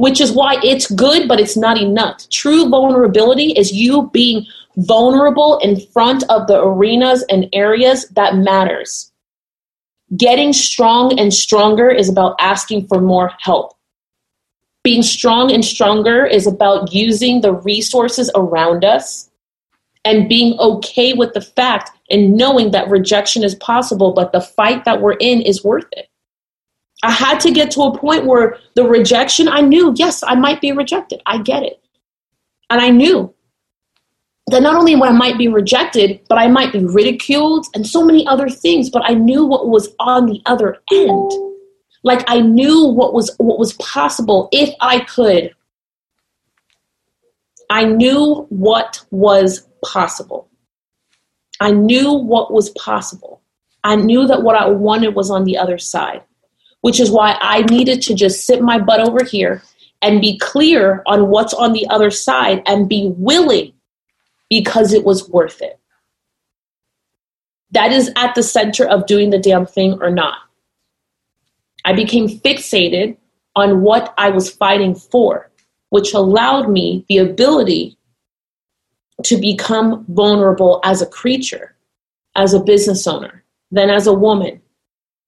[0.00, 2.26] which is why it's good, but it's not enough.
[2.30, 4.46] True vulnerability is you being
[4.78, 9.12] vulnerable in front of the arenas and areas that matters.
[10.16, 13.74] Getting strong and stronger is about asking for more help.
[14.82, 19.29] Being strong and stronger is about using the resources around us
[20.04, 24.84] and being okay with the fact and knowing that rejection is possible, but the fight
[24.84, 26.08] that we're in is worth it.
[27.02, 30.60] I had to get to a point where the rejection, I knew, yes, I might
[30.60, 31.22] be rejected.
[31.26, 31.80] I get it.
[32.68, 33.34] And I knew
[34.48, 38.26] that not only I might be rejected, but I might be ridiculed and so many
[38.26, 41.32] other things, but I knew what was on the other end.
[42.02, 45.54] Like I knew what was what was possible if I could.
[47.68, 50.48] I knew what was possible.
[51.60, 53.42] I knew what was possible.
[53.84, 56.22] I knew that what I wanted was on the other side,
[56.80, 59.62] which is why I needed to just sit my butt over here
[60.02, 63.72] and be clear on what's on the other side and be willing
[64.48, 65.78] because it was worth it.
[67.72, 70.38] That is at the center of doing the damn thing or not.
[71.84, 73.16] I became fixated
[73.54, 75.50] on what I was fighting for,
[75.90, 77.96] which allowed me the ability
[79.24, 81.74] to become vulnerable as a creature,
[82.36, 84.60] as a business owner, then as a woman,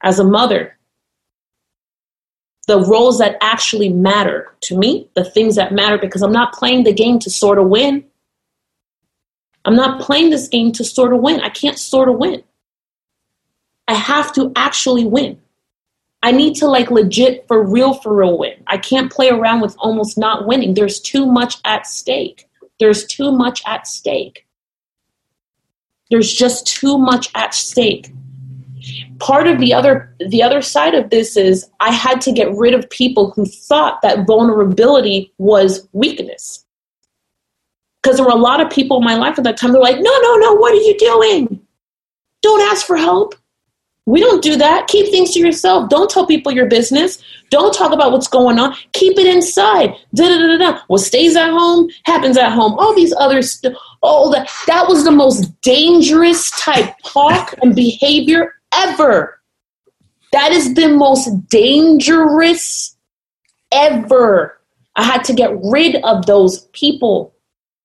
[0.03, 0.77] as a mother.
[2.69, 6.85] The roles that actually matter to me, the things that matter, because I'm not playing
[6.85, 8.05] the game to sort of win.
[9.65, 11.41] I'm not playing this game to sort of win.
[11.41, 12.43] I can't sort of win.
[13.89, 15.41] I have to actually win.
[16.23, 18.63] I need to like legit for real for real win.
[18.69, 20.75] I can't play around with almost not winning.
[20.75, 22.49] There's too much at stake.
[22.83, 24.45] There's too much at stake.
[26.11, 28.12] There's just too much at stake.
[29.21, 32.75] Part of the other the other side of this is I had to get rid
[32.75, 36.64] of people who thought that vulnerability was weakness
[38.03, 39.71] because there were a lot of people in my life at that time.
[39.71, 41.64] They're like, no, no, no, what are you doing?
[42.42, 43.37] Don't ask for help.
[44.07, 44.88] We don't do that.
[44.88, 45.88] Keep things to yourself.
[45.88, 47.23] Don't tell people your business.
[47.51, 48.75] Don't talk about what's going on.
[48.93, 49.95] Keep it inside.
[50.15, 50.81] Da da da da.
[50.88, 52.73] What stays at home happens at home.
[52.79, 53.75] All these other stuff.
[54.03, 59.41] Oh, that that was the most dangerous type talk and behavior ever.
[60.33, 62.97] That is the most dangerous
[63.71, 64.59] ever.
[64.97, 67.35] I had to get rid of those people.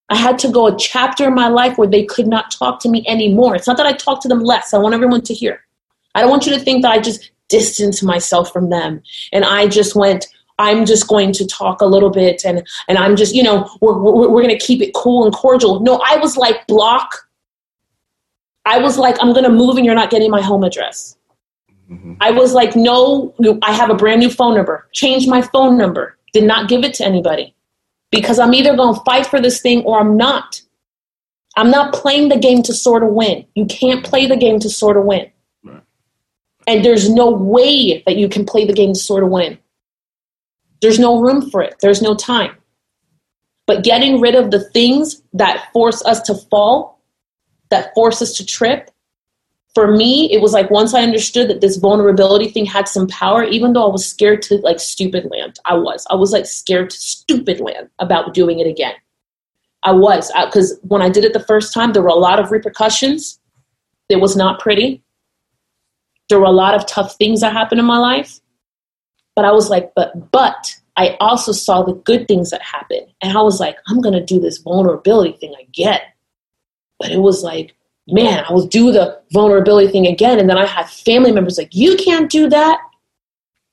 [0.10, 2.90] I had to go a chapter in my life where they could not talk to
[2.90, 3.56] me anymore.
[3.56, 4.74] It's not that I talk to them less.
[4.74, 5.67] I want everyone to hear.
[6.18, 9.68] I don't want you to think that I just distanced myself from them and I
[9.68, 10.26] just went,
[10.58, 13.96] I'm just going to talk a little bit and, and I'm just, you know, we're,
[13.96, 15.80] we're, we're going to keep it cool and cordial.
[15.82, 17.30] No, I was like, block.
[18.66, 21.16] I was like, I'm going to move and you're not getting my home address.
[21.88, 22.16] Mm-hmm.
[22.20, 24.88] I was like, no, I have a brand new phone number.
[24.94, 26.18] Change my phone number.
[26.34, 27.54] Did not give it to anybody
[28.10, 30.64] because I'm either going to fight for this thing or I'm not.
[31.58, 33.46] I'm not playing the game to sort of win.
[33.54, 35.32] You can't play the game to sort of win.
[36.68, 39.58] And there's no way that you can play the game to sort of win.
[40.82, 42.56] There's no room for it, there's no time.
[43.66, 47.02] But getting rid of the things that force us to fall,
[47.70, 48.92] that force us to trip,
[49.78, 53.44] for me, it was like once I understood that this vulnerability thing had some power,
[53.44, 56.08] even though I was scared to like stupid land, I was.
[56.10, 58.96] I was like scared to stupid land about doing it again.
[59.84, 62.50] I was because when I did it the first time, there were a lot of
[62.50, 63.40] repercussions.
[64.10, 65.04] It was not pretty.
[66.30, 68.40] There were a lot of tough things that happened in my life.
[69.36, 73.08] But I was like, but but I also saw the good things that happened.
[73.22, 76.02] And I was like, I'm gonna do this vulnerability thing again.
[77.00, 80.40] But it was like man, I will do the vulnerability thing again.
[80.40, 82.80] And then I had family members like, you can't do that.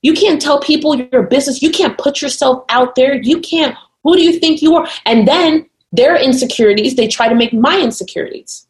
[0.03, 1.63] You can't tell people your business.
[1.63, 3.15] You can't put yourself out there.
[3.15, 4.87] You can't, who do you think you are?
[5.07, 8.67] And then their insecurities, they try to make my insecurities.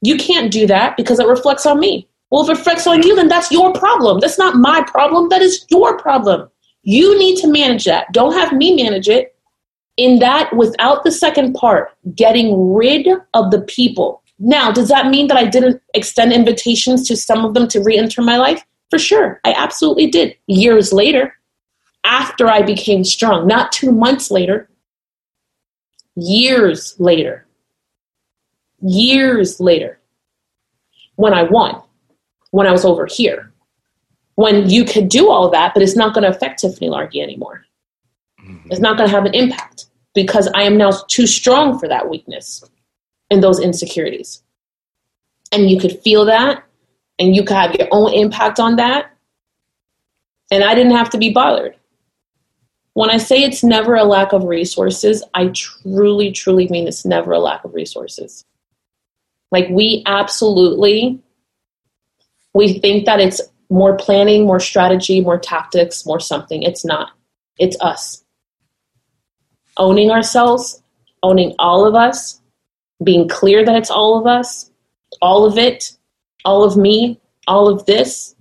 [0.00, 2.08] You can't do that because it reflects on me.
[2.30, 4.20] Well, if it reflects on you, then that's your problem.
[4.20, 5.28] That's not my problem.
[5.30, 6.48] That is your problem.
[6.82, 8.12] You need to manage that.
[8.12, 9.34] Don't have me manage it.
[9.96, 15.26] In that, without the second part, getting rid of the people now, does that mean
[15.28, 18.64] that I didn't extend invitations to some of them to re enter my life?
[18.90, 20.36] For sure, I absolutely did.
[20.46, 21.34] Years later,
[22.04, 24.70] after I became strong, not two months later,
[26.14, 27.46] years later,
[28.80, 29.98] years later,
[31.16, 31.82] when I won,
[32.50, 33.52] when I was over here,
[34.36, 37.64] when you could do all that, but it's not going to affect Tiffany Largie anymore.
[38.40, 38.70] Mm-hmm.
[38.70, 42.08] It's not going to have an impact because I am now too strong for that
[42.08, 42.64] weakness
[43.30, 44.42] and those insecurities.
[45.52, 46.64] And you could feel that
[47.18, 49.10] and you could have your own impact on that.
[50.50, 51.76] And I didn't have to be bothered.
[52.94, 57.32] When I say it's never a lack of resources, I truly, truly mean it's never
[57.32, 58.44] a lack of resources.
[59.50, 61.20] Like we absolutely
[62.58, 63.40] we think that it's
[63.70, 66.64] more planning, more strategy, more tactics, more something.
[66.64, 67.10] It's not.
[67.58, 68.24] It's us.
[69.78, 70.82] owning ourselves,
[71.22, 72.40] owning all of us,
[73.02, 74.70] being clear that it's all of us,
[75.22, 75.92] all of it,
[76.44, 78.34] all of me, all of this,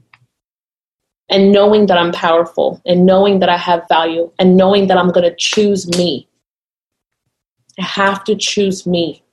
[1.30, 5.12] and knowing that I'm powerful and knowing that I have value and knowing that I'm
[5.12, 6.27] going to choose me.
[7.80, 9.23] I have to choose me.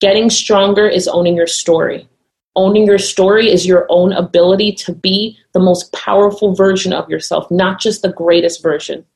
[0.00, 2.08] Getting stronger is owning your story.
[2.58, 7.48] Owning your story is your own ability to be the most powerful version of yourself,
[7.52, 9.06] not just the greatest version.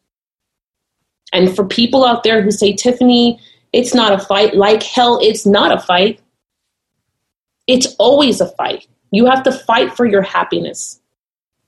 [1.32, 3.40] And for people out there who say, Tiffany,
[3.72, 6.20] it's not a fight, like hell, it's not a fight.
[7.66, 8.86] It's always a fight.
[9.10, 11.00] You have to fight for your happiness.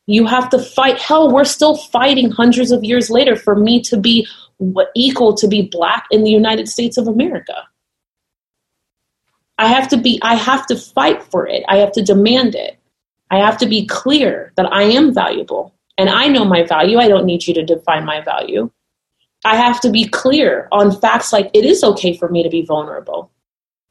[0.07, 1.01] You have to fight.
[1.01, 4.29] Hell, we're still fighting hundreds of years later for me to be
[4.95, 7.67] equal to be black in the United States of America.
[9.59, 11.65] I have to be, I have to fight for it.
[11.69, 12.79] I have to demand it.
[13.31, 16.99] I have to be clear that I am valuable and I know my value.
[16.99, 18.71] I don't need you to define my value.
[19.45, 22.65] I have to be clear on facts like it is okay for me to be
[22.65, 23.31] vulnerable.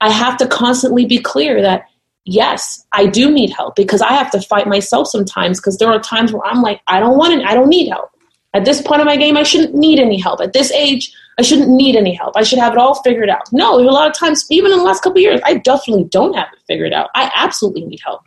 [0.02, 1.86] I have to constantly be clear that
[2.26, 5.99] yes, I do need help because I have to fight myself sometimes because there are
[5.99, 8.10] times where I'm like, I don't want it, I don't need help.
[8.54, 10.39] At this point of my game, I shouldn't need any help.
[10.39, 12.35] At this age, I shouldn't need any help.
[12.35, 13.51] I should have it all figured out.
[13.51, 16.47] No, a lot of times, even in the last couple years, I definitely don't have
[16.53, 17.09] it figured out.
[17.15, 18.21] I absolutely need help.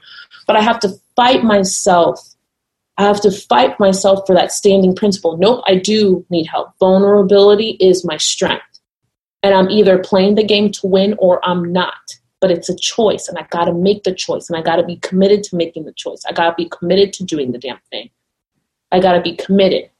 [0.46, 2.20] But I have to fight myself.
[2.98, 5.36] I have to fight myself for that standing principle.
[5.36, 6.70] Nope, I do need help.
[6.80, 8.64] Vulnerability is my strength.
[9.42, 11.94] And I'm either playing the game to win or I'm not.
[12.40, 15.42] But it's a choice, and I gotta make the choice, and I gotta be committed
[15.44, 16.22] to making the choice.
[16.28, 18.10] I gotta be committed to doing the damn thing.
[18.92, 19.90] I gotta be committed.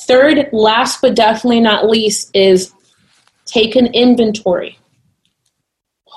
[0.00, 2.72] Third, last but definitely not least, is
[3.44, 4.78] take an inventory.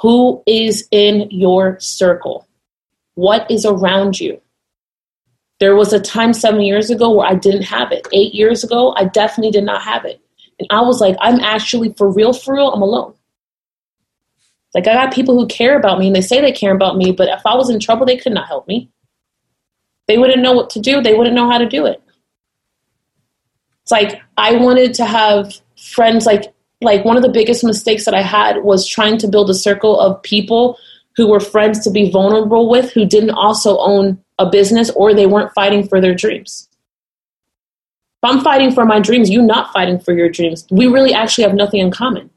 [0.01, 2.47] Who is in your circle?
[3.15, 4.41] What is around you?
[5.59, 8.07] There was a time seven years ago where I didn't have it.
[8.11, 10.21] Eight years ago, I definitely did not have it.
[10.59, 13.13] And I was like, I'm actually, for real, for real, I'm alone.
[14.73, 17.13] Like, I got people who care about me and they say they care about me,
[17.13, 18.89] but if I was in trouble, they could not help me.
[20.07, 22.01] They wouldn't know what to do, they wouldn't know how to do it.
[23.86, 28.15] It's like I wanted to have friends like like one of the biggest mistakes that
[28.15, 30.80] I had was trying to build a circle of people
[31.15, 35.28] who were friends to be vulnerable with who didn't also own a business or they
[35.28, 36.67] weren't fighting for their dreams.
[38.24, 40.65] If I'm fighting for my dreams, you're not fighting for your dreams.
[40.71, 42.32] We really actually have nothing in common.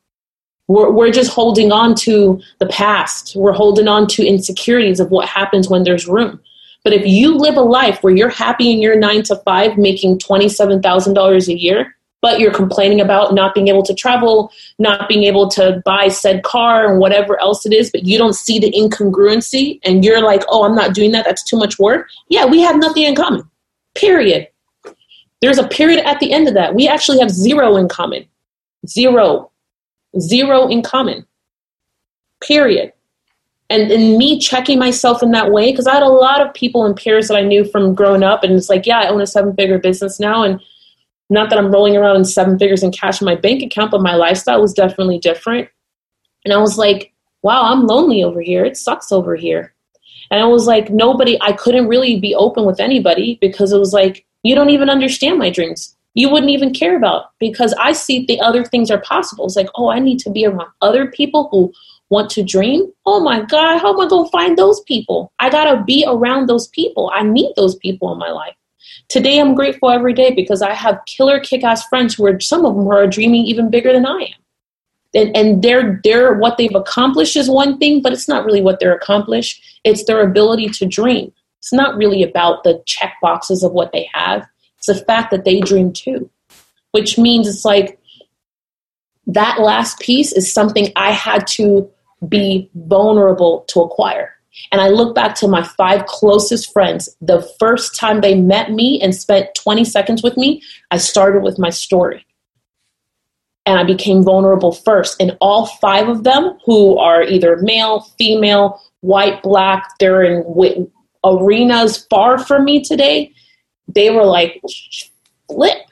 [0.66, 3.34] We're, we're just holding on to the past.
[3.34, 6.40] We're holding on to insecurities of what happens when there's room.
[6.88, 10.20] But if you live a life where you're happy in your nine to five, making
[10.20, 15.48] $27,000 a year, but you're complaining about not being able to travel, not being able
[15.48, 19.80] to buy said car and whatever else it is, but you don't see the incongruency
[19.84, 22.08] and you're like, oh, I'm not doing that, that's too much work.
[22.30, 23.42] Yeah, we have nothing in common.
[23.94, 24.48] Period.
[25.42, 26.74] There's a period at the end of that.
[26.74, 28.24] We actually have zero in common.
[28.86, 29.50] Zero.
[30.18, 31.26] Zero in common.
[32.40, 32.94] Period
[33.70, 36.84] and, and me checking myself in that way because i had a lot of people
[36.84, 39.26] in peers that i knew from growing up and it's like yeah i own a
[39.26, 40.60] seven figure business now and
[41.30, 44.02] not that i'm rolling around in seven figures in cash in my bank account but
[44.02, 45.68] my lifestyle was definitely different.
[46.44, 48.64] And i was like wow i'm lonely over here.
[48.64, 49.74] It sucks over here.
[50.30, 53.92] And i was like nobody i couldn't really be open with anybody because it was
[53.92, 55.94] like you don't even understand my dreams.
[56.14, 59.44] You wouldn't even care about because i see the other things are possible.
[59.44, 61.72] It's like oh i need to be around other people who
[62.10, 65.32] want to dream, oh my God, how am I going to find those people?
[65.38, 67.10] I got to be around those people.
[67.14, 68.54] I need those people in my life.
[69.08, 72.64] Today, I'm grateful every day because I have killer kick ass friends who are, some
[72.64, 74.40] of them are dreaming even bigger than I am.
[75.14, 78.80] And, and they're, they're, what they've accomplished is one thing, but it's not really what
[78.80, 79.62] they're accomplished.
[79.84, 81.32] It's their ability to dream.
[81.58, 84.46] It's not really about the check boxes of what they have.
[84.76, 86.30] It's the fact that they dream too,
[86.92, 87.98] which means it's like
[89.26, 91.90] that last piece is something I had to
[92.26, 94.34] be vulnerable to acquire.
[94.72, 97.08] And I look back to my five closest friends.
[97.20, 101.58] The first time they met me and spent 20 seconds with me, I started with
[101.58, 102.26] my story.
[103.66, 105.20] And I became vulnerable first.
[105.20, 110.90] And all five of them, who are either male, female, white, black, they're in
[111.24, 113.32] arenas far from me today,
[113.86, 114.60] they were like,
[115.48, 115.87] flip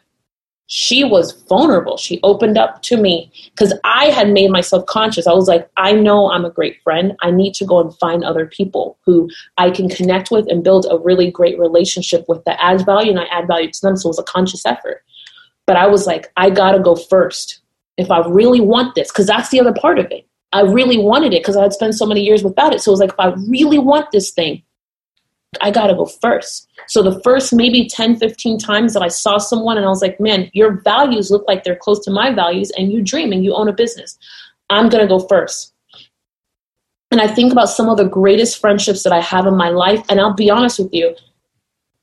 [0.68, 1.96] she was vulnerable.
[1.96, 5.26] She opened up to me because I had made myself conscious.
[5.26, 7.16] I was like, I know I'm a great friend.
[7.22, 10.86] I need to go and find other people who I can connect with and build
[10.90, 13.96] a really great relationship with that adds value and I add value to them.
[13.96, 15.04] So it was a conscious effort.
[15.66, 17.60] But I was like, I got to go first
[17.96, 20.26] if I really want this because that's the other part of it.
[20.52, 22.80] I really wanted it because I had spent so many years without it.
[22.80, 24.62] So it was like, if I really want this thing,
[25.60, 26.65] I got to go first.
[26.88, 30.20] So the first maybe 10, 15 times that I saw someone and I was like,
[30.20, 33.54] man, your values look like they're close to my values and you dream and you
[33.54, 34.18] own a business.
[34.70, 35.72] I'm going to go first.
[37.10, 40.04] And I think about some of the greatest friendships that I have in my life.
[40.08, 41.14] And I'll be honest with you,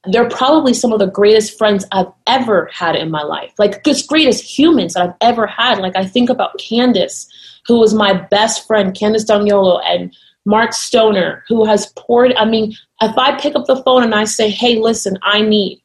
[0.05, 3.53] they're probably some of the greatest friends I've ever had in my life.
[3.57, 5.79] Like, just greatest humans that I've ever had.
[5.79, 7.27] Like, I think about Candace,
[7.65, 10.15] who was my best friend, Candace Daniolo, and
[10.45, 12.34] Mark Stoner, who has poured.
[12.36, 12.73] I mean,
[13.10, 15.82] if I pick up the phone and I say, hey, listen, I need,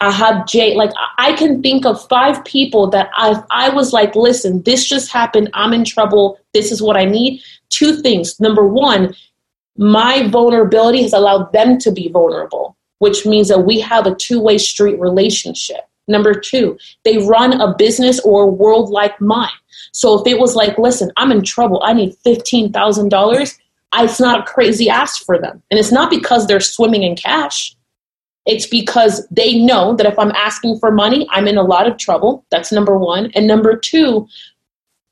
[0.00, 4.14] I have Jay, like I can think of five people that I, I was like,
[4.14, 5.50] listen, this just happened.
[5.54, 6.38] I'm in trouble.
[6.54, 7.42] This is what I need.
[7.68, 8.38] Two things.
[8.38, 9.14] Number one,
[9.76, 14.40] my vulnerability has allowed them to be vulnerable, which means that we have a two
[14.40, 15.88] way street relationship.
[16.08, 19.50] Number two, they run a business or a world like mine.
[19.92, 23.58] So if it was like, listen, I'm in trouble, I need $15,000,
[23.94, 25.62] it's not a crazy ask for them.
[25.70, 27.74] And it's not because they're swimming in cash.
[28.46, 31.98] It's because they know that if I'm asking for money, I'm in a lot of
[31.98, 32.44] trouble.
[32.50, 33.30] That's number one.
[33.34, 34.26] And number two,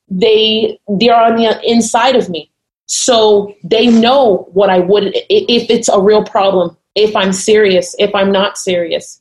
[0.08, 2.50] they they're on the inside of me.
[2.86, 8.14] So they know what I would if it's a real problem, if I'm serious, if
[8.14, 9.20] I'm not serious.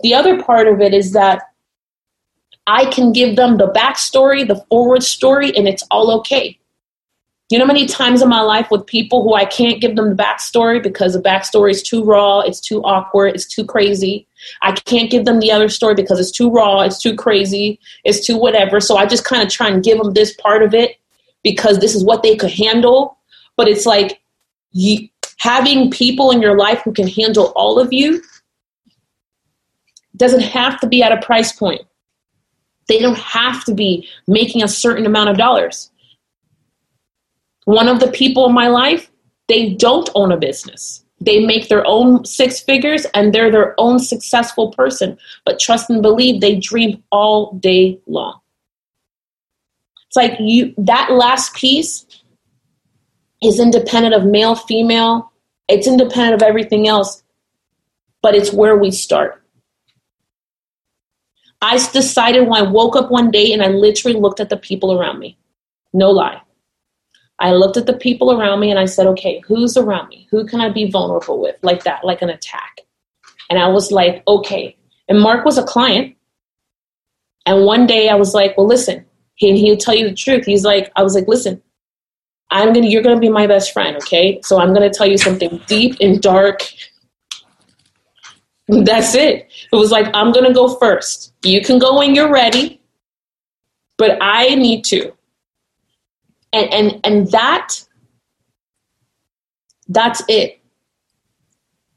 [0.00, 1.42] The other part of it is that
[2.66, 6.59] I can give them the backstory, the forward story, and it's all okay.
[7.50, 10.14] You know many times in my life with people who I can't give them the
[10.14, 14.28] backstory because the backstory is too raw, it's too awkward, it's too crazy.
[14.62, 18.24] I can't give them the other story because it's too raw, it's too crazy, it's
[18.24, 18.80] too whatever.
[18.80, 20.98] So I just kind of try and give them this part of it
[21.42, 23.18] because this is what they could handle.
[23.56, 24.20] But it's like
[24.70, 28.22] you, having people in your life who can handle all of you
[30.16, 31.80] doesn't have to be at a price point.
[32.86, 35.89] They don't have to be making a certain amount of dollars.
[37.64, 39.10] One of the people in my life,
[39.48, 41.04] they don't own a business.
[41.20, 45.18] They make their own six figures and they're their own successful person.
[45.44, 48.40] But trust and believe they dream all day long.
[50.06, 52.06] It's like you that last piece
[53.42, 55.30] is independent of male, female,
[55.68, 57.22] it's independent of everything else,
[58.22, 59.42] but it's where we start.
[61.62, 64.98] I decided when I woke up one day and I literally looked at the people
[64.98, 65.38] around me.
[65.92, 66.40] No lie.
[67.40, 70.28] I looked at the people around me and I said, okay, who's around me?
[70.30, 71.56] Who can I be vulnerable with?
[71.62, 72.80] Like that, like an attack.
[73.48, 74.76] And I was like, okay.
[75.08, 76.16] And Mark was a client.
[77.46, 80.44] And one day I was like, well, listen, he, he'll tell you the truth.
[80.44, 81.62] He's like, I was like, listen,
[82.50, 84.40] I'm gonna, you're gonna be my best friend, okay?
[84.44, 86.62] So I'm gonna tell you something deep and dark
[88.84, 89.48] that's it.
[89.72, 91.32] It was like, I'm to go first.
[91.42, 92.80] You can go when you're ready,
[93.98, 95.12] but I need to.
[96.52, 97.76] And, and, and that,
[99.88, 100.60] that's it.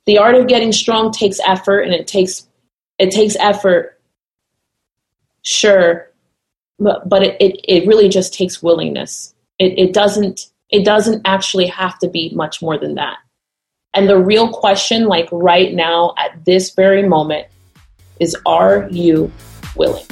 [0.06, 2.48] The art of getting strong takes effort and it takes,
[3.00, 4.00] it takes effort.
[5.42, 6.12] Sure.
[6.80, 9.34] But, but it, it, it really just takes willingness.
[9.60, 13.18] It, it doesn't, it doesn't actually have to be much more than that.
[13.94, 17.48] And the real question, like right now at this very moment,
[18.20, 19.32] is are you
[19.76, 20.06] willing?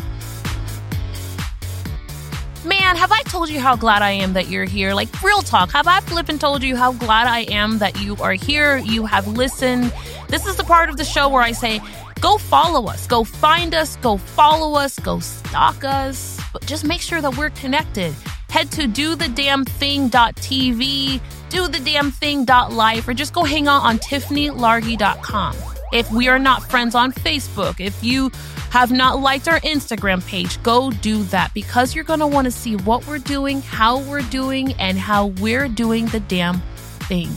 [2.64, 4.94] Man, have I told you how glad I am that you're here?
[4.94, 8.34] Like, real talk, have I flippin' told you how glad I am that you are
[8.34, 8.78] here?
[8.78, 9.92] You have listened.
[10.28, 11.82] This is the part of the show where I say,
[12.20, 17.02] go follow us, go find us, go follow us, go stalk us, but just make
[17.02, 18.14] sure that we're connected.
[18.50, 25.56] Head to dothedamnthing.tv do the damn thing.life or just go hang out on tiffanylargie.com.
[25.92, 28.32] If we are not friends on Facebook, if you
[28.72, 32.52] have not liked our Instagram page, go do that because you're going to want to
[32.52, 36.62] see what we're doing, how we're doing, and how we're doing the damn
[37.02, 37.30] thing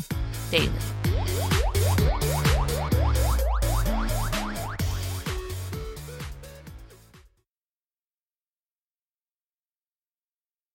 [0.53, 0.71] daily.